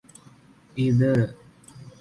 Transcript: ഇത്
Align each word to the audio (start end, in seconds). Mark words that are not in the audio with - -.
ഇത് 0.77 1.11